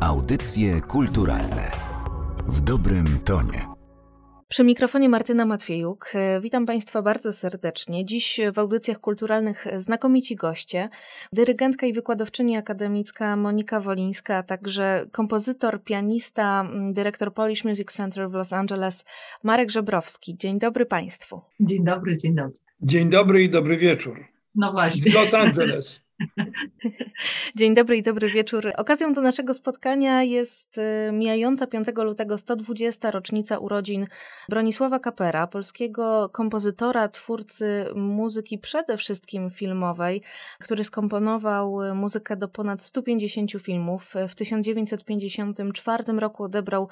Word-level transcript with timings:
Audycje 0.00 0.80
kulturalne 0.80 1.70
w 2.48 2.60
dobrym 2.60 3.04
tonie. 3.24 3.66
Przy 4.48 4.64
mikrofonie 4.64 5.08
Martyna 5.08 5.46
Matwiejuk. 5.46 6.12
Witam 6.40 6.66
Państwa 6.66 7.02
bardzo 7.02 7.32
serdecznie. 7.32 8.04
Dziś 8.04 8.40
w 8.54 8.58
audycjach 8.58 8.98
kulturalnych 8.98 9.66
znakomici 9.76 10.36
goście. 10.36 10.88
Dyrygentka 11.32 11.86
i 11.86 11.92
wykładowczyni 11.92 12.56
akademicka 12.56 13.36
Monika 13.36 13.80
Wolińska, 13.80 14.36
a 14.36 14.42
także 14.42 15.06
kompozytor, 15.12 15.82
pianista, 15.84 16.68
dyrektor 16.92 17.34
Polish 17.34 17.64
Music 17.64 17.92
Center 17.92 18.30
w 18.30 18.34
Los 18.34 18.52
Angeles 18.52 19.04
Marek 19.42 19.70
Żebrowski. 19.70 20.36
Dzień 20.38 20.58
dobry 20.58 20.86
Państwu. 20.86 21.40
Dzień 21.60 21.84
dobry, 21.84 22.16
dzień 22.16 22.34
dobry. 22.34 22.58
Dzień 22.82 23.10
dobry 23.10 23.44
i 23.44 23.50
dobry 23.50 23.76
wieczór. 23.76 24.24
No 24.54 24.72
właśnie. 24.72 25.12
Z 25.12 25.14
Los 25.14 25.34
Angeles. 25.34 26.00
Dzień 27.56 27.74
dobry 27.74 27.96
i 27.96 28.02
dobry 28.02 28.28
wieczór. 28.28 28.72
Okazją 28.76 29.12
do 29.12 29.20
naszego 29.20 29.54
spotkania 29.54 30.22
jest 30.22 30.78
y, 30.78 31.12
mijająca 31.12 31.66
5 31.66 31.88
lutego 31.96 32.38
120. 32.38 33.10
rocznica 33.10 33.58
urodzin 33.58 34.06
Bronisława 34.48 34.98
Kapera, 34.98 35.46
polskiego 35.46 36.28
kompozytora, 36.32 37.08
twórcy 37.08 37.86
muzyki 37.94 38.58
przede 38.58 38.96
wszystkim 38.96 39.50
filmowej, 39.50 40.22
który 40.58 40.84
skomponował 40.84 41.78
muzykę 41.94 42.36
do 42.36 42.48
ponad 42.48 42.82
150 42.82 43.52
filmów. 43.62 44.14
W 44.28 44.34
1954 44.34 46.04
roku 46.18 46.44
odebrał 46.44 46.88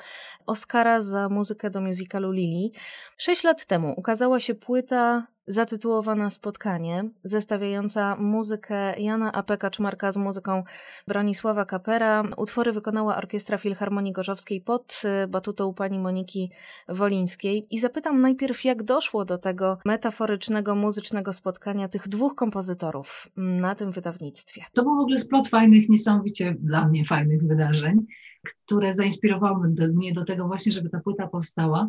Oscara 0.47 1.01
za 1.01 1.29
muzykę 1.29 1.71
do 1.71 1.81
musicalu 1.81 2.31
Lili. 2.31 2.73
Sześć 3.17 3.45
lat 3.45 3.67
temu 3.67 3.95
ukazała 3.97 4.41
się 4.41 4.55
płyta 4.55 5.27
zatytułowana 5.49 6.31
Spotkanie, 6.31 7.11
zestawiająca 7.25 8.17
muzykę 8.17 9.01
Jana 9.01 9.33
A.P. 9.33 9.57
Kaczmarka 9.57 10.13
z 10.13 10.17
muzyką 10.17 10.63
Bronisława 11.09 11.65
Kapera. 11.65 12.25
Utwory 12.37 12.73
wykonała 12.73 13.17
Orkiestra 13.17 13.59
Filharmonii 13.59 14.13
Gorzowskiej 14.13 14.61
pod 14.61 15.03
y, 15.25 15.29
batutą 15.29 15.75
pani 15.75 15.99
Moniki 15.99 16.51
Wolińskiej. 16.89 17.67
I 17.71 17.79
zapytam 17.79 18.21
najpierw, 18.21 18.65
jak 18.65 18.83
doszło 18.83 19.25
do 19.25 19.39
tego 19.39 19.79
metaforycznego, 19.85 20.75
muzycznego 20.75 21.33
spotkania 21.33 21.89
tych 21.89 22.09
dwóch 22.09 22.35
kompozytorów 22.35 23.29
na 23.37 23.75
tym 23.75 23.91
wydawnictwie. 23.91 24.65
To 24.73 24.83
był 24.83 24.97
w 24.97 25.01
ogóle 25.01 25.19
splot 25.19 25.49
fajnych, 25.49 25.89
niesamowicie 25.89 26.55
dla 26.61 26.89
mnie 26.89 27.05
fajnych 27.05 27.47
wydarzeń, 27.47 28.07
które 28.43 28.95
zainspirowały 28.95 29.69
mnie 29.95 30.13
do 30.13 30.25
tego 30.25 30.47
właśnie, 30.47 30.73
żeby 30.73 30.91
ta 30.91 31.01
płyta 31.01 31.29
powstała. 31.29 31.89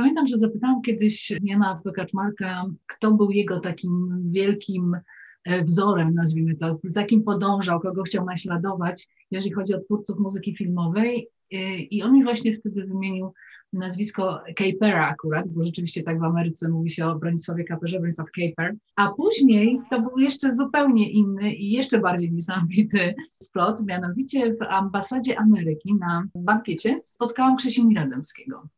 Pamiętam, 0.00 0.26
że 0.26 0.36
zapytałam 0.36 0.82
kiedyś 0.82 1.32
Jana 1.42 1.80
Kaczmarka, 1.94 2.64
kto 2.86 3.12
był 3.12 3.30
jego 3.30 3.60
takim 3.60 4.22
wielkim 4.32 4.96
e, 5.44 5.64
wzorem, 5.64 6.14
nazwijmy 6.14 6.56
to, 6.56 6.78
za 6.84 7.04
kim 7.04 7.22
podążał, 7.22 7.80
kogo 7.80 8.02
chciał 8.02 8.24
naśladować, 8.24 9.08
jeżeli 9.30 9.54
chodzi 9.54 9.74
o 9.74 9.80
twórców 9.80 10.18
muzyki 10.18 10.56
filmowej. 10.56 11.28
E, 11.52 11.76
I 11.78 12.02
on 12.02 12.12
mi 12.12 12.24
właśnie 12.24 12.56
wtedy 12.56 12.84
wymienił 12.86 13.32
nazwisko 13.72 14.40
Capera 14.58 15.08
akurat, 15.08 15.48
bo 15.48 15.64
rzeczywiście 15.64 16.02
tak 16.02 16.20
w 16.20 16.24
Ameryce 16.24 16.68
mówi 16.68 16.90
się 16.90 17.06
o 17.06 17.18
Bronisławie 17.18 17.64
Kaperze, 17.64 17.98
Bronisław 17.98 18.28
Caper. 18.30 18.76
A 18.96 19.12
później 19.12 19.80
to 19.90 19.96
był 19.96 20.18
jeszcze 20.18 20.52
zupełnie 20.52 21.10
inny 21.10 21.54
i 21.54 21.70
jeszcze 21.70 21.98
bardziej 21.98 22.32
niesamowity 22.32 23.14
splot, 23.42 23.86
mianowicie 23.86 24.54
w 24.54 24.62
ambasadzie 24.62 25.38
Ameryki 25.38 25.94
na 25.94 26.24
bankiecie 26.34 27.00
spotkałam 27.12 27.56
Krzysimira 27.56 28.06
Dębskiego. 28.06 28.68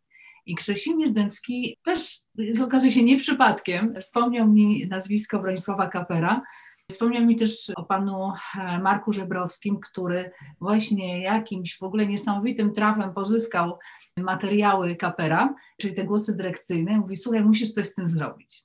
I 0.47 0.55
Krzesimir 0.55 1.13
Dębski 1.13 1.77
też, 1.83 2.19
okazuje 2.65 2.93
się 2.93 3.03
nie 3.03 3.17
przypadkiem, 3.17 3.95
wspomniał 4.01 4.49
mi 4.49 4.87
nazwisko 4.87 5.39
Bronisława 5.39 5.89
Kapera, 5.89 6.43
Wspomniał 6.91 7.27
mi 7.27 7.37
też 7.37 7.73
o 7.77 7.83
panu 7.83 8.33
e, 8.59 8.79
Marku 8.79 9.13
Żebrowskim, 9.13 9.81
który 9.81 10.31
właśnie 10.61 11.23
jakimś 11.23 11.79
w 11.79 11.83
ogóle 11.83 12.07
niesamowitym 12.07 12.75
trafem 12.75 13.15
pozyskał 13.15 13.79
materiały 14.17 14.97
Kapera, 14.97 15.55
czyli 15.81 15.95
te 15.95 16.05
głosy 16.05 16.37
dyrekcyjne. 16.37 16.99
Mówi, 16.99 17.17
słuchaj, 17.17 17.45
musisz 17.45 17.73
coś 17.73 17.87
z 17.87 17.95
tym 17.95 18.09
zrobić. 18.09 18.65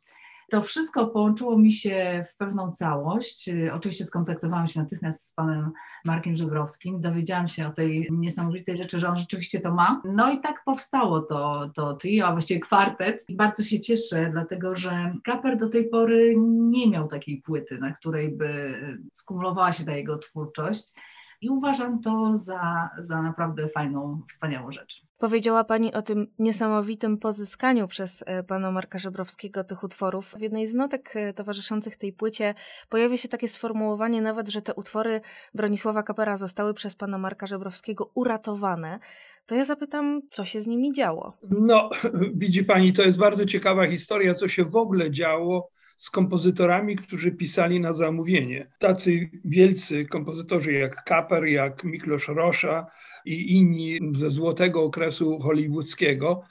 To 0.52 0.62
wszystko 0.62 1.08
połączyło 1.08 1.58
mi 1.58 1.72
się 1.72 2.26
w 2.30 2.38
pewną 2.38 2.72
całość. 2.72 3.50
Oczywiście 3.74 4.06
skontaktowałam 4.06 4.68
się 4.68 4.80
natychmiast 4.80 5.26
z 5.26 5.32
panem 5.32 5.72
Markiem 6.06 6.36
Żebrowskim, 6.36 7.02
dowiedziałam 7.02 7.48
się 7.48 7.68
o 7.68 7.72
tej 7.72 8.08
niesamowitej 8.12 8.78
rzeczy, 8.78 9.00
że 9.00 9.08
on 9.08 9.18
rzeczywiście 9.18 9.60
to 9.60 9.74
ma. 9.74 10.02
No 10.06 10.32
i 10.32 10.42
tak 10.42 10.64
powstało 10.66 11.22
to, 11.22 11.72
to 11.76 11.94
trio, 11.94 12.28
a 12.28 12.32
właściwie 12.32 12.60
kwartet. 12.60 13.26
I 13.28 13.36
bardzo 13.36 13.64
się 13.64 13.80
cieszę, 13.80 14.30
dlatego 14.32 14.76
że 14.76 15.16
Kaper 15.24 15.58
do 15.58 15.70
tej 15.70 15.90
pory 15.90 16.36
nie 16.48 16.90
miał 16.90 17.08
takiej 17.08 17.42
płyty, 17.42 17.78
na 17.78 17.92
której 17.92 18.30
by 18.30 18.76
skumulowała 19.14 19.74
się 19.74 19.86
ta 19.86 19.96
jego 19.96 20.18
twórczość. 20.18 20.94
I 21.42 21.50
uważam 21.50 22.02
to 22.02 22.32
za, 22.38 22.90
za 23.00 23.22
naprawdę 23.22 23.68
fajną, 23.68 24.22
wspaniałą 24.30 24.72
rzecz. 24.72 25.02
Powiedziała 25.18 25.64
Pani 25.64 25.94
o 25.94 26.02
tym 26.02 26.28
niesamowitym 26.40 27.18
pozyskaniu 27.18 27.88
przez 27.88 28.24
e, 28.28 28.44
pana 28.44 28.72
Marka 28.72 28.98
Żebrowskiego 28.98 29.64
tych 29.64 29.84
utworów. 29.84 30.36
W 30.38 30.42
jednej 30.42 30.68
z 30.68 30.74
notek 30.74 31.16
e, 31.16 31.34
towarzyszących 31.34 31.98
tej 31.98 32.14
płycie 32.14 32.54
pojawia 32.90 33.18
się 33.18 33.28
takie 33.28 33.48
sformułowanie 33.48 34.22
nawet, 34.22 34.50
że 34.50 34.62
te 34.62 34.74
utwory 34.74 35.22
Bronisława 35.54 36.04
Kapera 36.04 36.36
zostały 36.36 36.74
przez 36.74 36.96
pana 36.96 37.18
Marka 37.18 37.48
Żebrowskiego 37.48 38.12
uratowane. 38.16 39.00
To 39.46 39.56
ja 39.56 39.64
zapytam, 39.64 40.22
co 40.32 40.46
się 40.46 40.62
z 40.62 40.68
nimi 40.68 40.94
działo? 40.94 41.38
No, 41.50 41.90
widzi 42.42 42.64
Pani, 42.64 42.94
to 42.94 43.02
jest 43.02 43.18
bardzo 43.18 43.46
ciekawa 43.46 43.88
historia, 43.88 44.34
co 44.34 44.48
się 44.48 44.66
w 44.66 44.76
ogóle 44.76 45.12
działo 45.12 45.70
z 45.98 46.10
kompozytorami, 46.10 46.96
którzy 46.96 47.32
pisali 47.32 47.80
na 47.80 47.94
zamówienie. 47.94 48.68
Tacy 48.80 49.30
wielcy 49.46 50.06
kompozytorzy 50.06 50.74
jak 50.74 51.04
Kaper, 51.04 51.46
jak 51.46 51.84
Miklosz 51.84 52.28
Rosza 52.28 52.88
i 53.26 53.58
inni 53.58 54.00
ze 54.14 54.30
złotego 54.30 54.84
okresu 54.84 55.40
hollywoodzkiego 55.40 56.42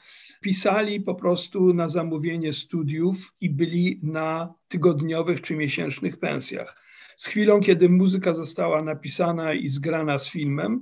pisali 0.40 1.00
po 1.00 1.14
prostu 1.14 1.74
na 1.74 1.88
zamówienie 1.88 2.52
studiów 2.52 3.34
i 3.40 3.50
byli 3.50 4.00
na 4.02 4.54
tygodniowych 4.68 5.40
czy 5.40 5.56
miesięcznych 5.56 6.18
pensjach. 6.18 6.82
Z 7.16 7.26
chwilą, 7.26 7.60
kiedy 7.60 7.88
muzyka 7.88 8.34
została 8.34 8.82
napisana 8.82 9.54
i 9.54 9.68
zgrana 9.68 10.18
z 10.18 10.28
filmem, 10.28 10.80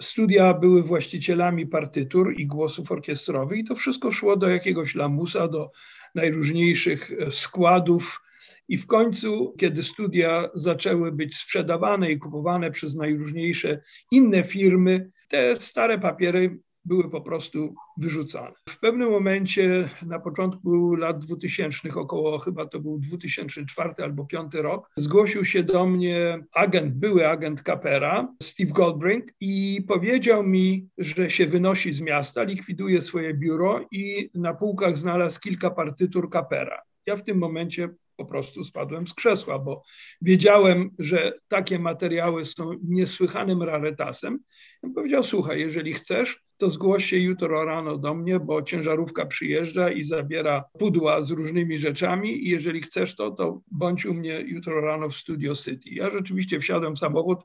studia 0.00 0.54
były 0.54 0.82
właścicielami 0.82 1.66
partytur 1.66 2.34
i 2.36 2.46
głosów 2.46 2.92
orkiestrowych 2.92 3.58
i 3.58 3.64
to 3.64 3.74
wszystko 3.74 4.12
szło 4.12 4.36
do 4.36 4.48
jakiegoś 4.48 4.94
lamusa, 4.94 5.48
do 5.48 5.70
najróżniejszych 6.16 7.12
e, 7.12 7.32
składów. 7.32 8.22
I 8.68 8.78
w 8.78 8.86
końcu, 8.86 9.54
kiedy 9.58 9.82
studia 9.82 10.50
zaczęły 10.54 11.12
być 11.12 11.36
sprzedawane 11.36 12.12
i 12.12 12.18
kupowane 12.18 12.70
przez 12.70 12.94
najróżniejsze 12.94 13.80
inne 14.10 14.42
firmy, 14.42 15.10
te 15.28 15.56
stare 15.56 15.98
papiery 15.98 16.58
były 16.86 17.10
po 17.10 17.20
prostu 17.20 17.74
wyrzucane. 17.96 18.52
W 18.68 18.78
pewnym 18.78 19.10
momencie, 19.10 19.90
na 20.02 20.20
początku 20.20 20.94
lat 20.94 21.24
2000, 21.24 21.94
około 21.94 22.38
chyba 22.38 22.66
to 22.66 22.80
był 22.80 22.98
2004 22.98 23.88
albo 23.98 24.22
2005 24.22 24.54
rok, 24.54 24.90
zgłosił 24.96 25.44
się 25.44 25.62
do 25.62 25.86
mnie 25.86 26.44
agent, 26.52 26.94
były 26.94 27.28
agent 27.28 27.62
Capera, 27.62 28.28
Steve 28.42 28.72
Goldbrink, 28.72 29.24
i 29.40 29.84
powiedział 29.88 30.42
mi, 30.42 30.88
że 30.98 31.30
się 31.30 31.46
wynosi 31.46 31.92
z 31.92 32.00
miasta, 32.00 32.42
likwiduje 32.42 33.02
swoje 33.02 33.34
biuro 33.34 33.80
i 33.92 34.30
na 34.34 34.54
półkach 34.54 34.98
znalazł 34.98 35.40
kilka 35.40 35.70
partytur 35.70 36.30
Capera. 36.32 36.82
Ja 37.06 37.16
w 37.16 37.24
tym 37.24 37.38
momencie 37.38 37.88
po 38.16 38.24
prostu 38.24 38.64
spadłem 38.64 39.06
z 39.06 39.14
krzesła, 39.14 39.58
bo 39.58 39.82
wiedziałem, 40.22 40.90
że 40.98 41.32
takie 41.48 41.78
materiały 41.78 42.44
są 42.44 42.70
niesłychanym 42.84 43.62
rarytasem. 43.62 44.38
Ja 44.82 44.88
powiedział: 44.94 45.24
Słuchaj, 45.24 45.60
jeżeli 45.60 45.94
chcesz, 45.94 46.45
to 46.56 46.70
zgłoś 46.70 47.04
się 47.04 47.18
jutro 47.18 47.64
rano 47.64 47.96
do 47.96 48.14
mnie, 48.14 48.40
bo 48.40 48.62
ciężarówka 48.62 49.26
przyjeżdża 49.26 49.90
i 49.90 50.04
zabiera 50.04 50.64
pudła 50.78 51.22
z 51.22 51.30
różnymi 51.30 51.78
rzeczami 51.78 52.46
i 52.46 52.50
jeżeli 52.50 52.82
chcesz 52.82 53.14
to, 53.14 53.30
to 53.30 53.60
bądź 53.70 54.06
u 54.06 54.14
mnie 54.14 54.40
jutro 54.40 54.80
rano 54.80 55.08
w 55.08 55.16
Studio 55.16 55.54
City. 55.54 55.90
Ja 55.90 56.10
rzeczywiście 56.10 56.60
wsiadłem 56.60 56.96
w 56.96 56.98
samochód, 56.98 57.38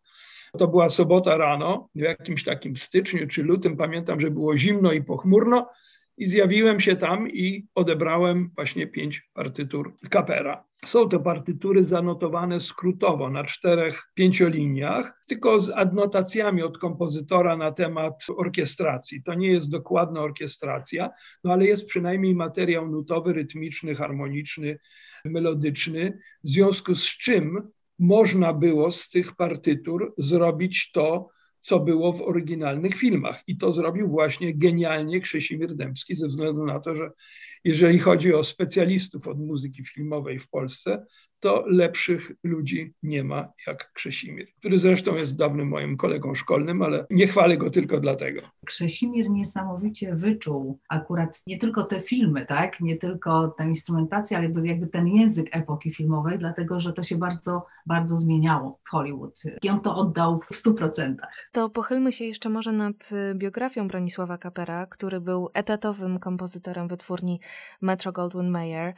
to 0.58 0.68
była 0.68 0.90
sobota 0.90 1.38
rano, 1.38 1.90
w 1.96 2.00
jakimś 2.00 2.44
takim 2.44 2.78
styczniu 2.78 3.28
czy 3.28 3.44
lutym, 3.44 3.78
pamiętam, 3.78 4.22
że 4.22 4.32
było 4.32 4.58
zimno 4.58 4.92
i 4.92 5.04
pochmurno 5.04 5.68
i 6.18 6.26
zjawiłem 6.26 6.80
się 6.80 6.96
tam 6.96 7.30
i 7.30 7.68
odebrałem 7.76 8.52
właśnie 8.56 8.88
pięć 8.88 9.30
partytur 9.34 9.96
Capera. 10.14 10.64
Są 10.86 11.10
to 11.10 11.20
partytury 11.20 11.84
zanotowane 11.84 12.62
skrótowo 12.62 13.30
na 13.30 13.44
czterech 13.44 14.12
pięcioliniach, 14.14 15.22
tylko 15.28 15.62
z 15.62 15.70
adnotacjami 15.70 16.64
od 16.64 16.78
kompozytora 16.78 17.58
na 17.58 17.72
temat 17.72 18.24
orkiestracji. 18.38 19.24
To 19.24 19.34
nie 19.34 19.48
jest 19.48 19.72
dokładna 19.72 20.22
orkiestracja, 20.22 21.10
no 21.44 21.54
ale 21.54 21.66
jest 21.66 21.86
przynajmniej 21.86 22.36
materiał 22.36 22.88
nutowy, 22.88 23.34
rytmiczny, 23.34 23.96
harmoniczny, 23.96 24.78
melodyczny, 25.26 26.20
w 26.44 26.50
związku 26.50 26.96
z 26.96 27.04
czym 27.04 27.70
można 28.00 28.54
było 28.54 28.92
z 28.92 29.10
tych 29.10 29.36
partytur 29.36 30.14
zrobić 30.18 30.92
to, 30.92 31.30
co 31.62 31.80
było 31.80 32.14
w 32.14 32.22
oryginalnych 32.22 32.96
filmach. 32.96 33.44
I 33.48 33.58
to 33.58 33.72
zrobił 33.72 34.08
właśnie 34.08 34.54
genialnie 34.54 35.22
Krzysimir 35.22 35.76
Dębski, 35.76 36.16
ze 36.16 36.28
względu 36.28 36.66
na 36.66 36.80
to, 36.80 36.96
że 36.96 37.12
jeżeli 37.64 38.00
chodzi 38.00 38.34
o 38.34 38.44
specjalistów 38.44 39.28
od 39.28 39.40
muzyki 39.40 39.86
filmowej 39.86 40.40
w 40.40 40.50
Polsce, 40.50 41.06
to 41.42 41.64
lepszych 41.68 42.32
ludzi 42.44 42.94
nie 43.04 43.24
ma 43.24 43.48
jak 43.68 43.94
Krzesimir, 43.94 44.48
który 44.60 44.80
zresztą 44.80 45.16
jest 45.16 45.38
dawnym 45.38 45.68
moim 45.68 45.98
kolegą 45.98 46.36
szkolnym, 46.36 46.82
ale 46.82 47.06
nie 47.10 47.28
chwalę 47.28 47.58
go 47.58 47.70
tylko 47.70 48.00
dlatego. 48.00 48.42
Krzesimir 48.66 49.30
niesamowicie 49.30 50.16
wyczuł 50.16 50.80
akurat 50.90 51.42
nie 51.48 51.58
tylko 51.58 51.84
te 51.84 52.02
filmy, 52.02 52.46
tak, 52.46 52.80
nie 52.80 52.98
tylko 52.98 53.48
tę 53.48 53.66
instrumentację, 53.66 54.38
ale 54.38 54.52
jakby 54.64 54.88
ten 54.88 55.08
język 55.08 55.48
epoki 55.52 55.92
filmowej, 55.92 56.40
dlatego 56.40 56.80
że 56.80 56.94
to 56.94 57.04
się 57.04 57.18
bardzo, 57.18 57.66
bardzo 57.86 58.18
zmieniało 58.18 58.80
w 58.84 58.90
Hollywood 58.90 59.44
i 59.64 59.70
on 59.70 59.82
to 59.82 59.96
oddał 59.96 60.40
w 60.40 60.56
stu 60.56 60.74
procentach. 60.74 61.50
To 61.52 61.70
pochylmy 61.70 62.12
się 62.12 62.26
jeszcze 62.26 62.50
może 62.50 62.72
nad 62.72 63.10
y, 63.12 63.36
biografią 63.36 63.88
Bronisława 63.88 64.38
Kapera, 64.38 64.86
który 64.86 65.22
był 65.22 65.50
etatowym 65.54 66.20
kompozytorem 66.20 66.88
wytwórni 66.88 67.40
Metro 67.82 68.12
Goldwyn 68.12 68.50
Mayer. 68.50 68.94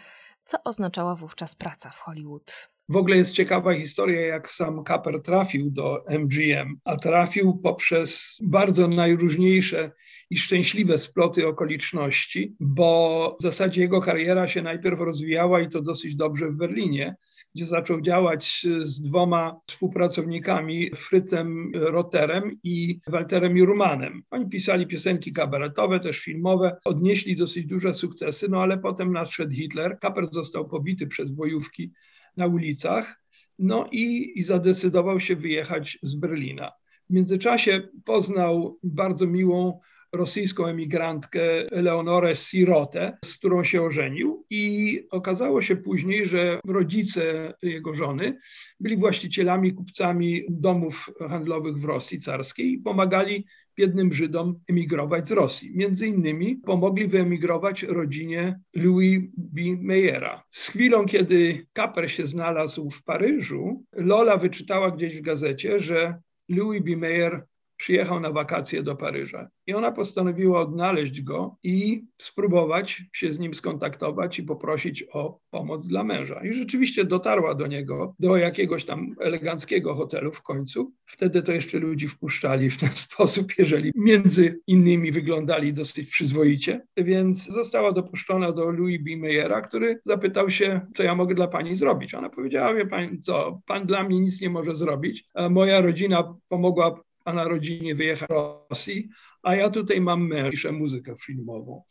Co 0.45 0.57
oznaczała 0.63 1.15
wówczas 1.15 1.55
praca 1.55 1.89
w 1.89 1.99
Hollywood? 1.99 2.69
W 2.89 2.95
ogóle 2.95 3.17
jest 3.17 3.31
ciekawa 3.31 3.73
historia, 3.73 4.21
jak 4.21 4.49
sam 4.49 4.83
Kaper 4.83 5.21
trafił 5.21 5.71
do 5.71 6.05
MGM, 6.09 6.79
a 6.83 6.95
trafił 6.95 7.57
poprzez 7.57 8.37
bardzo 8.41 8.87
najróżniejsze 8.87 9.91
i 10.33 10.37
szczęśliwe 10.37 10.97
sploty 10.97 11.47
okoliczności, 11.47 12.55
bo 12.59 13.37
w 13.39 13.43
zasadzie 13.43 13.81
jego 13.81 14.01
kariera 14.01 14.47
się 14.47 14.61
najpierw 14.61 14.99
rozwijała 14.99 15.61
i 15.61 15.69
to 15.69 15.81
dosyć 15.81 16.15
dobrze 16.15 16.49
w 16.49 16.55
Berlinie, 16.55 17.15
gdzie 17.55 17.65
zaczął 17.65 18.01
działać 18.01 18.67
z 18.81 19.01
dwoma 19.01 19.59
współpracownikami, 19.67 20.91
Frycem 20.95 21.71
Rotterem 21.73 22.59
i 22.63 22.99
Walterem 23.07 23.57
Jurmanem. 23.57 24.23
Oni 24.31 24.49
pisali 24.49 24.87
piosenki 24.87 25.33
kabaretowe, 25.33 25.99
też 25.99 26.19
filmowe, 26.19 26.77
odnieśli 26.85 27.35
dosyć 27.35 27.65
duże 27.65 27.93
sukcesy, 27.93 28.49
no 28.49 28.61
ale 28.61 28.77
potem 28.77 29.13
nadszedł 29.13 29.51
Hitler, 29.51 29.99
Kaper 29.99 30.25
został 30.31 30.67
pobity 30.67 31.07
przez 31.07 31.31
bojówki 31.31 31.91
na 32.37 32.47
ulicach, 32.47 33.23
no 33.59 33.89
i, 33.91 34.31
i 34.35 34.43
zadecydował 34.43 35.19
się 35.19 35.35
wyjechać 35.35 35.99
z 36.01 36.15
Berlina. 36.15 36.71
W 37.09 37.13
międzyczasie 37.13 37.81
poznał 38.05 38.79
bardzo 38.83 39.27
miłą 39.27 39.79
rosyjską 40.13 40.65
emigrantkę 40.65 41.41
Leonorę 41.71 42.35
Sirotę, 42.35 43.17
z 43.25 43.37
którą 43.37 43.63
się 43.63 43.81
ożenił 43.81 44.45
i 44.49 44.99
okazało 45.11 45.61
się 45.61 45.75
później, 45.75 46.27
że 46.27 46.59
rodzice 46.67 47.53
jego 47.61 47.95
żony 47.95 48.37
byli 48.79 48.97
właścicielami, 48.97 49.73
kupcami 49.73 50.41
domów 50.49 51.09
handlowych 51.29 51.77
w 51.77 51.85
Rosji 51.85 52.19
carskiej 52.19 52.73
i 52.73 52.77
pomagali 52.77 53.45
biednym 53.77 54.13
Żydom 54.13 54.59
emigrować 54.69 55.27
z 55.27 55.31
Rosji. 55.31 55.71
Między 55.75 56.07
innymi 56.07 56.55
pomogli 56.55 57.07
wyemigrować 57.07 57.83
rodzinie 57.83 58.59
Louis 58.75 59.19
B. 59.37 59.61
Meyera. 59.81 60.43
Z 60.51 60.67
chwilą, 60.67 61.05
kiedy 61.05 61.65
Kaper 61.73 62.11
się 62.11 62.27
znalazł 62.27 62.89
w 62.89 63.03
Paryżu, 63.03 63.83
Lola 63.93 64.37
wyczytała 64.37 64.91
gdzieś 64.91 65.17
w 65.17 65.21
gazecie, 65.21 65.79
że 65.79 66.21
Louis 66.49 66.83
B. 66.83 66.97
Meyer 66.97 67.45
przyjechał 67.83 68.19
na 68.19 68.31
wakacje 68.31 68.83
do 68.83 68.95
Paryża. 68.95 69.47
I 69.67 69.73
ona 69.73 69.91
postanowiła 69.91 70.61
odnaleźć 70.61 71.21
go 71.21 71.55
i 71.63 72.05
spróbować 72.17 73.03
się 73.13 73.31
z 73.31 73.39
nim 73.39 73.53
skontaktować 73.53 74.39
i 74.39 74.43
poprosić 74.43 75.05
o 75.13 75.39
pomoc 75.49 75.87
dla 75.87 76.03
męża. 76.03 76.43
I 76.45 76.53
rzeczywiście 76.53 77.05
dotarła 77.05 77.55
do 77.55 77.67
niego, 77.67 78.15
do 78.19 78.37
jakiegoś 78.37 78.85
tam 78.85 79.15
eleganckiego 79.19 79.95
hotelu 79.95 80.31
w 80.31 80.41
końcu. 80.41 80.93
Wtedy 81.05 81.41
to 81.41 81.51
jeszcze 81.51 81.79
ludzi 81.79 82.07
wpuszczali 82.07 82.69
w 82.69 82.77
ten 82.77 82.89
sposób, 83.07 83.57
jeżeli 83.57 83.91
między 83.95 84.59
innymi 84.67 85.11
wyglądali 85.11 85.73
dosyć 85.73 86.09
przyzwoicie. 86.09 86.81
Więc 86.97 87.43
została 87.43 87.91
dopuszczona 87.91 88.51
do 88.51 88.71
Louis 88.71 89.03
B. 89.03 89.17
Meyera, 89.17 89.61
który 89.61 89.99
zapytał 90.05 90.49
się, 90.49 90.81
co 90.95 91.03
ja 91.03 91.15
mogę 91.15 91.35
dla 91.35 91.47
pani 91.47 91.75
zrobić. 91.75 92.13
Ona 92.13 92.29
powiedziała, 92.29 92.73
wie 92.73 92.85
pani 92.85 93.19
co, 93.19 93.61
pan 93.65 93.85
dla 93.85 94.03
mnie 94.03 94.19
nic 94.19 94.41
nie 94.41 94.49
może 94.49 94.75
zrobić. 94.75 95.25
Moja 95.49 95.81
rodzina 95.81 96.35
pomogła 96.47 97.03
a 97.25 97.33
na 97.33 97.47
rodzinie 97.47 97.95
wyjechał 97.95 98.27
do 98.29 98.67
Rosji, 98.69 99.09
a 99.43 99.55
ja 99.55 99.69
tutaj 99.69 100.01
mam 100.01 100.27
męża, 100.27 100.51
piszę 100.51 100.71
muzykę 100.71 101.15
filmową. 101.25 101.83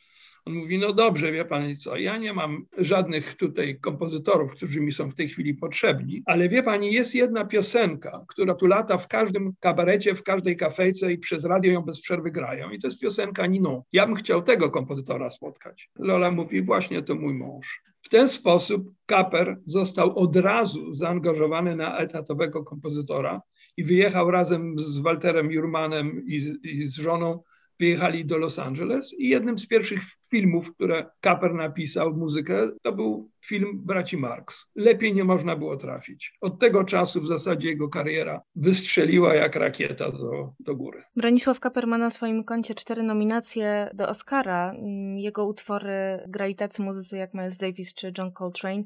On 0.44 0.55
mówi, 0.55 0.79
no 0.79 0.93
dobrze, 0.93 1.32
wie 1.32 1.44
pani 1.44 1.76
co, 1.76 1.96
ja 1.96 2.17
nie 2.17 2.32
mam 2.32 2.67
żadnych 2.79 3.34
tutaj 3.34 3.81
kompozytorów, 3.81 4.52
którzy 4.52 4.81
mi 4.81 4.93
są 4.93 5.11
w 5.11 5.14
tej 5.14 5.29
chwili 5.29 5.55
potrzebni, 5.55 6.23
ale 6.26 6.49
wie 6.49 6.62
pani, 6.62 6.93
jest 6.93 7.14
jedna 7.14 7.44
piosenka, 7.44 8.25
która 8.29 8.55
tu 8.55 8.67
lata 8.67 8.99
w 8.99 9.08
każdym 9.08 9.52
kabarecie, 9.61 10.14
w 10.14 10.23
każdej 10.23 10.56
kafejce 10.56 11.12
i 11.12 11.19
przez 11.19 11.44
radio 11.44 11.73
ją 11.73 11.82
bez 11.82 12.00
przerwy 12.00 12.31
grają 12.31 12.70
i 12.70 12.79
to 12.79 12.87
jest 12.87 13.00
piosenka 13.00 13.46
Niną. 13.46 13.82
Ja 13.93 14.06
bym 14.06 14.17
chciał 14.17 14.43
tego 14.43 14.70
kompozytora 14.70 15.31
spotkać. 15.31 15.90
Lola 15.99 16.31
mówi, 16.31 16.62
właśnie 16.62 17.02
to 17.02 17.14
mój 17.14 17.34
mąż. 17.34 17.82
W 18.02 18.08
ten 18.08 18.29
sposób 18.29 18.90
Kaper 19.06 19.56
został 19.64 20.19
od 20.19 20.37
razu 20.37 20.94
zaangażowany 20.94 21.76
na 21.76 21.99
etatowego 21.99 22.64
kompozytora 22.64 23.43
i 23.77 23.85
wyjechał 23.85 24.31
razem 24.31 24.79
z 24.79 24.99
Walterem 24.99 25.51
Jurmanem 25.53 26.23
i, 26.27 26.59
i 26.63 26.89
z 26.89 26.95
żoną 26.95 27.43
wyjechali 27.81 28.25
do 28.25 28.39
Los 28.39 28.59
Angeles 28.59 29.15
i 29.19 29.29
jednym 29.29 29.59
z 29.59 29.67
pierwszych 29.67 30.03
filmów, 30.32 30.75
które 30.75 31.11
Kaper 31.20 31.55
napisał, 31.55 32.17
muzykę, 32.17 32.69
to 32.82 32.93
był 32.93 33.31
film 33.44 33.81
braci 33.84 34.17
Marx. 34.17 34.67
Lepiej 34.75 35.14
nie 35.14 35.25
można 35.25 35.56
było 35.56 35.76
trafić. 35.76 36.32
Od 36.40 36.58
tego 36.58 36.84
czasu 36.84 37.20
w 37.20 37.26
zasadzie 37.26 37.69
jego 37.69 37.88
kariera 37.88 38.43
wystrzeliła 38.56 39.34
jak 39.34 39.56
rakieta 39.56 40.12
do, 40.12 40.52
do 40.61 40.76
góry. 40.76 41.02
Bronisław 41.17 41.61
Kaper 41.61 41.87
ma 41.87 41.99
na 41.99 42.11
swoim 42.11 42.44
koncie 42.44 42.75
cztery 42.75 43.02
nominacje 43.02 43.90
do 43.94 44.08
Oscara. 44.08 44.75
Jego 45.17 45.46
utwory 45.46 46.25
grali 46.29 46.55
tacy 46.55 46.82
muzycy 46.82 47.17
jak 47.17 47.34
Miles 47.34 47.56
Davis 47.56 47.94
czy 47.94 48.12
John 48.19 48.32
Coltrane. 48.32 48.82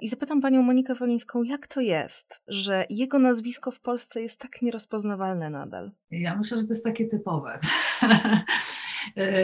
I 0.00 0.08
zapytam 0.08 0.40
panią 0.40 0.62
Monikę 0.62 0.94
Wolińską, 0.94 1.42
jak 1.42 1.66
to 1.66 1.80
jest, 1.80 2.42
że 2.48 2.86
jego 2.90 3.18
nazwisko 3.18 3.70
w 3.70 3.80
Polsce 3.80 4.22
jest 4.22 4.40
tak 4.40 4.62
nierozpoznawalne 4.62 5.50
nadal? 5.50 5.90
Ja 6.10 6.36
myślę, 6.36 6.58
że 6.58 6.64
to 6.64 6.70
jest 6.70 6.84
takie 6.84 7.06
typowe. 7.06 7.58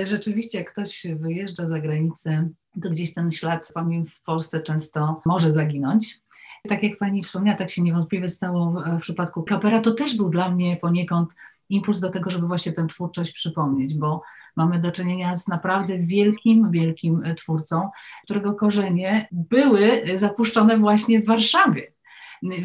Rzeczywiście, 0.05 0.59
jak 0.59 0.73
ktoś 0.73 1.07
wyjeżdża 1.17 1.69
za 1.69 1.81
granicę, 1.81 2.49
to 2.83 2.91
gdzieś 2.91 3.15
ten 3.15 3.33
ślad 3.33 3.73
w 4.09 4.23
Polsce 4.23 4.61
często 4.61 5.23
może 5.25 5.55
zaginąć. 5.55 6.21
Tak 6.69 6.83
jak 6.83 6.99
pani 6.99 7.23
wspomniała, 7.23 7.59
tak 7.59 7.71
się 7.71 7.83
niewątpliwie 7.83 8.29
stało 8.29 8.83
w 8.99 9.01
przypadku 9.01 9.43
Kapera. 9.43 9.81
To 9.81 9.95
też 9.95 10.17
był 10.17 10.31
dla 10.31 10.51
mnie 10.51 10.77
poniekąd 10.77 11.31
impuls 11.69 12.01
do 12.01 12.11
tego, 12.11 12.31
żeby 12.31 12.47
właśnie 12.47 12.73
tę 12.73 12.87
twórczość 12.87 13.33
przypomnieć, 13.33 13.95
bo 13.95 14.23
mamy 14.57 14.79
do 14.79 14.93
czynienia 14.93 15.37
z 15.37 15.49
naprawdę 15.49 15.99
wielkim, 15.99 16.71
wielkim 16.71 17.23
twórcą, 17.37 17.91
którego 18.25 18.55
korzenie 18.55 19.29
były 19.33 20.03
zapuszczone 20.15 20.79
właśnie 20.79 21.23
w 21.23 21.27
Warszawie. 21.27 21.93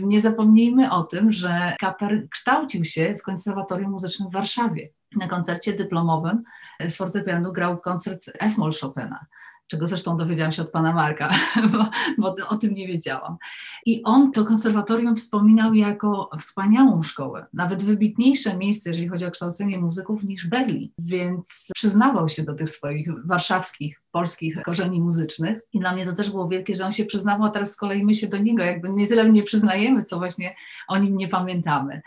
Nie 0.01 0.19
zapomnijmy 0.19 0.91
o 0.91 1.03
tym, 1.03 1.31
że 1.31 1.75
Kaper 1.79 2.27
kształcił 2.29 2.85
się 2.85 3.15
w 3.19 3.23
konserwatorium 3.23 3.91
muzycznym 3.91 4.29
w 4.29 4.33
Warszawie. 4.33 4.89
Na 5.15 5.27
koncercie 5.27 5.73
dyplomowym 5.73 6.43
z 6.87 6.97
fortepianu 6.97 7.53
grał 7.53 7.77
koncert 7.77 8.31
F-moll 8.39 8.73
Chopina 8.81 9.25
czego 9.69 9.87
zresztą 9.87 10.17
dowiedziałam 10.17 10.51
się 10.51 10.61
od 10.61 10.71
pana 10.71 10.93
Marka, 10.93 11.33
bo, 11.71 11.85
bo, 12.17 12.47
o 12.47 12.57
tym 12.57 12.73
nie 12.73 12.87
wiedziałam. 12.87 13.37
I 13.85 14.03
on 14.03 14.31
to 14.31 14.45
konserwatorium 14.45 15.15
wspominał 15.15 15.73
jako 15.73 16.29
wspaniałą 16.39 17.03
szkołę, 17.03 17.45
nawet 17.53 17.83
wybitniejsze 17.83 18.57
miejsce, 18.57 18.89
jeżeli 18.89 19.07
chodzi 19.07 19.25
o 19.25 19.31
kształcenie 19.31 19.79
muzyków, 19.79 20.23
niż 20.23 20.47
Berlin. 20.47 20.89
Więc 20.99 21.67
przyznawał 21.75 22.29
się 22.29 22.43
do 22.43 22.53
tych 22.53 22.69
swoich 22.69 23.07
warszawskich, 23.25 24.01
polskich 24.11 24.57
korzeni 24.65 25.01
muzycznych. 25.01 25.59
I 25.73 25.79
dla 25.79 25.93
mnie 25.93 26.05
to 26.05 26.13
też 26.13 26.29
było 26.29 26.47
wielkie, 26.47 26.75
że 26.75 26.85
on 26.85 26.91
się 26.91 27.05
przyznawał, 27.05 27.47
a 27.47 27.51
teraz 27.51 27.73
z 27.73 27.77
kolei 27.77 28.05
my 28.05 28.15
się 28.15 28.27
do 28.27 28.37
niego 28.37 28.63
jakby 28.63 28.89
nie 28.89 29.07
tyle 29.07 29.29
nie 29.29 29.43
przyznajemy, 29.43 30.03
co 30.03 30.17
właśnie 30.17 30.55
o 30.87 30.97
nim 30.97 31.17
nie 31.17 31.27
pamiętamy. 31.27 32.01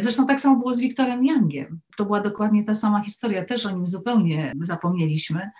Zresztą 0.00 0.26
tak 0.26 0.40
samo 0.40 0.56
było 0.56 0.74
z 0.74 0.80
Wiktorem 0.80 1.24
Youngiem. 1.24 1.80
To 1.96 2.04
była 2.04 2.20
dokładnie 2.20 2.64
ta 2.64 2.74
sama 2.74 3.00
historia, 3.04 3.44
też 3.44 3.66
o 3.66 3.70
nim 3.70 3.86
zupełnie 3.86 4.52
zapomnieliśmy 4.62 5.50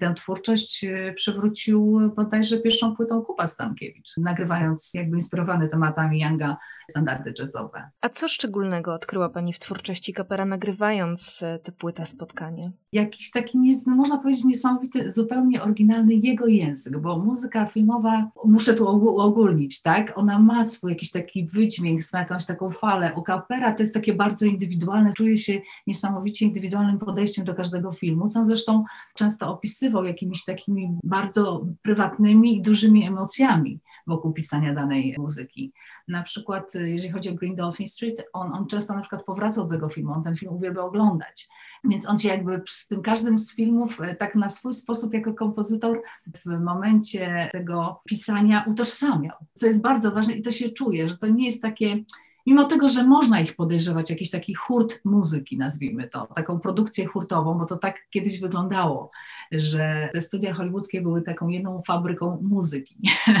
tę 0.00 0.14
twórczość 0.14 0.84
e, 0.84 1.12
przywrócił 1.12 2.00
bodajże 2.16 2.58
pierwszą 2.58 2.96
płytą 2.96 3.22
Kuba 3.22 3.46
Stankiewicz, 3.46 4.16
nagrywając 4.16 4.94
jakby 4.94 5.16
inspirowany 5.16 5.68
tematami 5.68 6.20
Younga 6.20 6.56
standardy 6.90 7.34
jazzowe. 7.38 7.90
A 8.00 8.08
co 8.08 8.28
szczególnego 8.28 8.94
odkryła 8.94 9.28
Pani 9.28 9.52
w 9.52 9.58
twórczości 9.58 10.12
Kapera, 10.12 10.44
nagrywając 10.44 11.42
e, 11.42 11.58
tę 11.58 11.72
płytę 11.72 12.06
spotkanie? 12.06 12.72
Jakiś 12.94 13.30
taki, 13.30 13.58
można 13.86 14.18
powiedzieć, 14.18 14.44
niesamowity, 14.44 15.12
zupełnie 15.12 15.62
oryginalny 15.62 16.14
jego 16.14 16.46
język, 16.46 16.98
bo 16.98 17.18
muzyka 17.18 17.66
filmowa, 17.66 18.26
muszę 18.44 18.74
tu 18.74 18.84
uogólnić, 18.84 19.82
tak? 19.82 20.18
Ona 20.18 20.38
ma 20.38 20.64
swój 20.64 20.90
jakiś 20.90 21.10
taki 21.10 21.46
wydźwięk, 21.46 22.00
ma 22.12 22.18
jakąś 22.18 22.46
taką 22.46 22.70
falę. 22.70 23.12
U 23.16 23.22
Kapera 23.22 23.72
to 23.72 23.82
jest 23.82 23.94
takie 23.94 24.14
bardzo 24.14 24.46
indywidualne, 24.46 25.10
czuje 25.16 25.36
się 25.36 25.60
niesamowicie 25.86 26.46
indywidualnym 26.46 26.98
podejściem 26.98 27.44
do 27.44 27.54
każdego 27.54 27.92
filmu, 27.92 28.28
co 28.28 28.44
zresztą 28.44 28.80
często 29.14 29.52
opisywał 29.52 30.04
jakimiś 30.04 30.44
takimi 30.44 30.98
bardzo 31.04 31.66
prywatnymi 31.82 32.56
i 32.56 32.62
dużymi 32.62 33.06
emocjami 33.06 33.80
wokół 34.06 34.32
pisania 34.32 34.74
danej 34.74 35.14
muzyki. 35.18 35.72
Na 36.08 36.22
przykład, 36.22 36.74
jeżeli 36.74 37.12
chodzi 37.12 37.30
o 37.30 37.34
Green 37.34 37.56
Dolphin 37.56 37.88
Street, 37.88 38.22
on, 38.32 38.52
on 38.52 38.66
często 38.66 38.94
na 38.94 39.00
przykład 39.00 39.24
powracał 39.24 39.64
do 39.64 39.74
tego 39.74 39.88
filmu, 39.88 40.12
on 40.12 40.24
ten 40.24 40.36
film 40.36 40.52
uwielbiał 40.52 40.86
oglądać. 40.86 41.48
Więc 41.84 42.08
on 42.08 42.18
się 42.18 42.28
jakby 42.28 42.62
z 42.68 42.86
tym 42.86 43.02
każdym 43.02 43.38
z 43.38 43.56
filmów 43.56 44.00
e, 44.00 44.16
tak 44.16 44.34
na 44.34 44.48
swój 44.48 44.74
sposób 44.74 45.14
jako 45.14 45.34
kompozytor 45.34 46.02
w 46.26 46.46
momencie 46.46 47.48
tego 47.52 48.00
pisania 48.04 48.64
utożsamiał, 48.68 49.36
co 49.54 49.66
jest 49.66 49.82
bardzo 49.82 50.10
ważne 50.10 50.34
i 50.34 50.42
to 50.42 50.52
się 50.52 50.70
czuje, 50.70 51.08
że 51.08 51.18
to 51.18 51.26
nie 51.26 51.44
jest 51.44 51.62
takie 51.62 52.04
mimo 52.46 52.64
tego, 52.64 52.88
że 52.88 53.04
można 53.04 53.40
ich 53.40 53.56
podejrzewać, 53.56 54.10
jakiś 54.10 54.30
taki 54.30 54.54
hurt 54.54 55.00
muzyki, 55.04 55.58
nazwijmy 55.58 56.08
to, 56.08 56.26
taką 56.26 56.60
produkcję 56.60 57.06
hurtową, 57.06 57.58
bo 57.58 57.66
to 57.66 57.76
tak 57.76 57.96
kiedyś 58.10 58.40
wyglądało, 58.40 59.10
że 59.52 60.08
te 60.12 60.20
studia 60.20 60.54
hollywoodzkie 60.54 61.02
były 61.02 61.22
taką 61.22 61.48
jedną 61.48 61.82
fabryką 61.86 62.40
muzyki, 62.42 62.96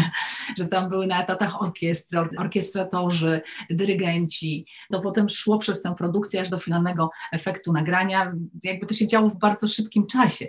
że 0.58 0.68
tam 0.68 0.90
były 0.90 1.06
na 1.06 1.22
etatach 1.22 1.62
orkiestry, 1.62 2.18
orkiestratorzy, 2.38 3.40
dyrygenci, 3.70 4.66
to 4.92 5.00
potem 5.00 5.28
szło 5.28 5.58
przez 5.58 5.82
tę 5.82 5.94
produkcję 5.98 6.40
aż 6.40 6.50
do 6.50 6.58
finalnego 6.58 7.10
efektu 7.32 7.72
nagrania, 7.72 8.32
jakby 8.62 8.86
to 8.86 8.94
się 8.94 9.06
działo 9.06 9.28
w 9.28 9.38
bardzo 9.38 9.68
szybkim 9.68 10.06
czasie. 10.06 10.46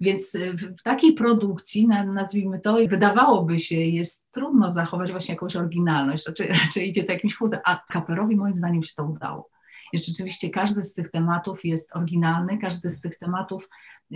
Więc 0.00 0.36
w 0.78 0.82
takiej 0.82 1.12
produkcji, 1.12 1.88
nazwijmy 1.88 2.60
to, 2.60 2.76
wydawałoby 2.88 3.58
się, 3.58 3.76
jest 3.76 4.30
trudno 4.32 4.70
zachować 4.70 5.12
właśnie 5.12 5.34
jakąś 5.34 5.56
oryginalność, 5.56 6.24
czy, 6.36 6.48
czy 6.74 6.82
idzie 6.82 7.04
to 7.04 7.12
jakimś 7.12 7.36
chudem, 7.36 7.60
a 7.64 7.82
Kaperowi 7.88 8.36
moim 8.36 8.54
zdaniem 8.54 8.82
się 8.82 8.94
to 8.96 9.04
udało. 9.04 9.50
Rzeczywiście 9.98 10.50
każdy 10.50 10.82
z 10.82 10.94
tych 10.94 11.10
tematów 11.10 11.64
jest 11.64 11.96
oryginalny, 11.96 12.58
każdy 12.58 12.90
z 12.90 13.00
tych 13.00 13.18
tematów 13.18 13.68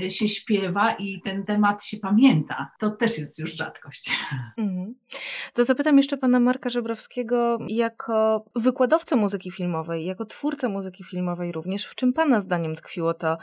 y, 0.02 0.10
się 0.10 0.28
śpiewa 0.28 0.94
i 0.94 1.20
ten 1.20 1.42
temat 1.42 1.84
się 1.84 1.96
pamięta. 1.96 2.70
To 2.78 2.90
też 2.90 3.18
jest 3.18 3.38
już 3.38 3.56
rzadkość. 3.56 4.10
Mhm. 4.56 4.94
To 5.52 5.64
zapytam 5.64 5.96
jeszcze 5.96 6.16
pana 6.16 6.40
Marka 6.40 6.70
Żebrowskiego, 6.70 7.58
jako 7.68 8.44
wykładowcę 8.56 9.16
muzyki 9.16 9.50
filmowej, 9.50 10.04
jako 10.04 10.24
twórcę 10.24 10.68
muzyki 10.68 11.04
filmowej 11.04 11.52
również, 11.52 11.86
w 11.86 11.94
czym 11.94 12.12
pana 12.12 12.40
zdaniem 12.40 12.74
tkwiło 12.74 13.14
to 13.14 13.38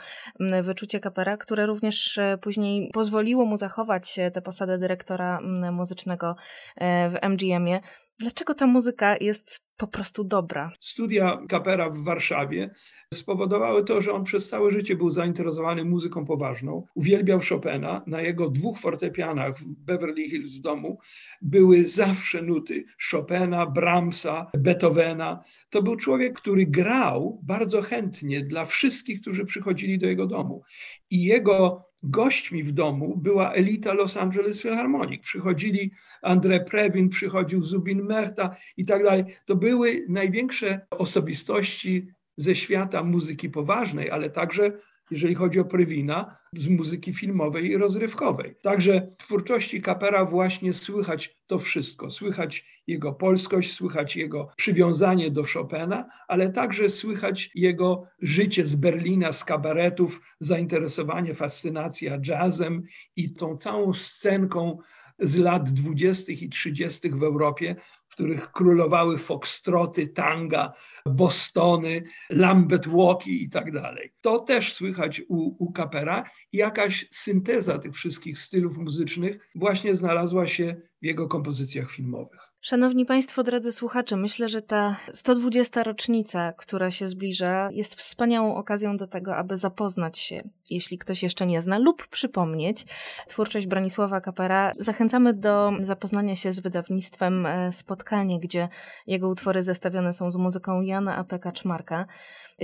wyczucie 0.62 1.00
kapera, 1.00 1.36
które 1.36 1.66
również 1.66 2.18
e, 2.18 2.38
później 2.38 2.90
pozwoliło 2.92 3.44
mu 3.44 3.56
zachować 3.56 4.18
tę 4.34 4.42
posadę 4.42 4.78
dyrektora 4.78 5.40
muzycznego 5.72 6.36
e, 6.76 7.10
w 7.10 7.14
MGM-ie? 7.28 7.80
Dlaczego 8.18 8.54
ta 8.54 8.66
muzyka 8.66 9.16
jest 9.20 9.60
po 9.82 9.86
prostu 9.86 10.24
dobra? 10.24 10.72
Studia 10.80 11.42
Kapera 11.48 11.90
w 11.90 11.98
Warszawie 11.98 12.70
spowodowały 13.14 13.84
to, 13.84 14.00
że 14.00 14.12
on 14.12 14.24
przez 14.24 14.48
całe 14.48 14.72
życie 14.72 14.96
był 14.96 15.10
zainteresowany 15.10 15.84
muzyką 15.84 16.26
poważną. 16.26 16.86
Uwielbiał 16.94 17.40
Chopina. 17.48 18.02
Na 18.06 18.20
jego 18.20 18.50
dwóch 18.50 18.78
fortepianach 18.78 19.58
w 19.58 19.64
Beverly 19.66 20.28
Hills 20.28 20.56
w 20.58 20.60
domu 20.60 20.98
były 21.40 21.84
zawsze 21.84 22.42
nuty 22.42 22.84
Chopina, 23.10 23.66
Brahmsa, 23.66 24.50
Beethovena. 24.58 25.42
To 25.70 25.82
był 25.82 25.96
człowiek, 25.96 26.40
który 26.40 26.66
grał 26.66 27.40
bardzo 27.42 27.80
chętnie 27.80 28.44
dla 28.44 28.64
wszystkich, 28.64 29.20
którzy 29.20 29.44
przychodzili 29.44 29.98
do 29.98 30.06
jego 30.06 30.26
domu. 30.26 30.62
I 31.10 31.24
jego 31.24 31.84
gośćmi 32.02 32.62
w 32.62 32.72
domu 32.72 33.16
była 33.16 33.52
elita 33.52 33.94
Los 33.94 34.16
Angeles 34.16 34.60
Philharmonic. 34.60 35.22
Przychodzili 35.22 35.90
André 36.22 36.64
Previn, 36.64 37.08
przychodził 37.08 37.64
Zubin 37.64 38.02
Mehta 38.02 38.56
i 38.76 38.86
tak 38.86 39.02
dalej. 39.02 39.24
To 39.44 39.56
były 39.56 40.04
największe 40.08 40.86
osobistości 40.90 42.06
ze 42.36 42.56
świata 42.56 43.02
muzyki 43.02 43.50
poważnej, 43.50 44.10
ale 44.10 44.30
także 44.30 44.72
jeżeli 45.10 45.34
chodzi 45.34 45.60
o 45.60 45.64
Prywina, 45.64 46.36
z 46.56 46.68
muzyki 46.68 47.14
filmowej 47.14 47.66
i 47.66 47.76
rozrywkowej. 47.76 48.54
Także 48.62 49.08
w 49.18 49.24
twórczości 49.24 49.82
Kapera 49.82 50.24
właśnie 50.24 50.74
słychać 50.74 51.36
to 51.46 51.58
wszystko. 51.58 52.10
Słychać 52.10 52.82
jego 52.86 53.12
polskość, 53.12 53.72
słychać 53.72 54.16
jego 54.16 54.48
przywiązanie 54.56 55.30
do 55.30 55.44
Chopina, 55.54 56.08
ale 56.28 56.52
także 56.52 56.90
słychać 56.90 57.50
jego 57.54 58.04
życie 58.22 58.66
z 58.66 58.74
Berlina, 58.74 59.32
z 59.32 59.44
kabaretów, 59.44 60.20
zainteresowanie, 60.40 61.34
fascynacja 61.34 62.18
jazzem 62.26 62.82
i 63.16 63.34
tą 63.34 63.56
całą 63.56 63.94
scenką 63.94 64.78
z 65.18 65.36
lat 65.36 65.70
20. 65.70 66.32
i 66.32 66.48
30. 66.48 67.10
w 67.10 67.22
Europie, 67.22 67.76
w 68.12 68.14
których 68.14 68.52
królowały 68.52 69.18
foxtroty, 69.18 70.08
tanga, 70.08 70.72
bostony, 71.06 72.04
lambet 72.30 72.88
walki 72.88 73.44
i 73.44 73.50
tak 73.50 73.72
dalej. 73.72 74.12
To 74.20 74.38
też 74.38 74.72
słychać 74.72 75.22
u, 75.28 75.64
u 75.64 75.72
Kapera 75.72 76.30
i 76.52 76.56
jakaś 76.56 77.06
synteza 77.10 77.78
tych 77.78 77.94
wszystkich 77.94 78.38
stylów 78.38 78.76
muzycznych 78.76 79.48
właśnie 79.54 79.94
znalazła 79.94 80.46
się 80.46 80.76
w 81.02 81.06
jego 81.06 81.28
kompozycjach 81.28 81.90
filmowych. 81.90 82.51
Szanowni 82.64 83.06
Państwo, 83.06 83.42
drodzy 83.42 83.72
słuchacze, 83.72 84.16
myślę, 84.16 84.48
że 84.48 84.62
ta 84.62 84.96
120. 85.12 85.82
rocznica, 85.82 86.52
która 86.52 86.90
się 86.90 87.06
zbliża, 87.06 87.68
jest 87.72 87.94
wspaniałą 87.94 88.54
okazją 88.54 88.96
do 88.96 89.06
tego, 89.06 89.36
aby 89.36 89.56
zapoznać 89.56 90.18
się, 90.18 90.42
jeśli 90.70 90.98
ktoś 90.98 91.22
jeszcze 91.22 91.46
nie 91.46 91.62
zna, 91.62 91.78
lub 91.78 92.06
przypomnieć 92.06 92.84
twórczość 93.28 93.66
Bronisława 93.66 94.20
Kapera. 94.20 94.72
Zachęcamy 94.78 95.34
do 95.34 95.72
zapoznania 95.80 96.36
się 96.36 96.52
z 96.52 96.60
wydawnictwem 96.60 97.46
e, 97.46 97.72
Spotkanie, 97.72 98.40
gdzie 98.40 98.68
jego 99.06 99.28
utwory 99.28 99.62
zestawione 99.62 100.12
są 100.12 100.30
z 100.30 100.36
muzyką 100.36 100.82
Jana 100.82 101.16
A.P. 101.16 101.38
Kaczmarka. 101.38 102.06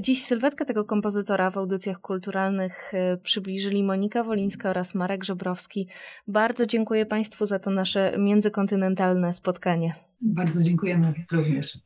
Dziś 0.02 0.24
sylwetkę 0.24 0.64
tego 0.64 0.84
kompozytora 0.84 1.50
w 1.50 1.58
audycjach 1.58 2.00
kulturalnych 2.00 2.94
e, 2.94 3.16
przybliżyli 3.16 3.84
Monika 3.84 4.24
Wolińska 4.24 4.70
oraz 4.70 4.94
Marek 4.94 5.24
Żebrowski. 5.24 5.88
Bardzo 6.28 6.66
dziękuję 6.66 7.06
Państwu 7.06 7.46
za 7.46 7.58
to 7.58 7.70
nasze 7.70 8.14
międzykontynentalne 8.18 9.32
spotkanie. 9.32 9.94
Bardzo 10.20 10.64
dziękujemy 10.64 11.14
również. 11.32 11.78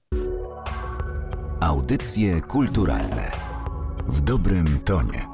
Audycje 1.61 2.41
kulturalne 2.41 3.31
w 4.09 4.21
dobrym 4.21 4.79
tonie. 4.85 5.32